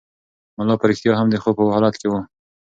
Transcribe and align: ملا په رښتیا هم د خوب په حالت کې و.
ملا 0.57 0.75
په 0.79 0.85
رښتیا 0.89 1.13
هم 1.15 1.27
د 1.31 1.35
خوب 1.41 1.55
په 1.57 1.63
حالت 1.73 1.95
کې 2.01 2.07
و. 2.09 2.13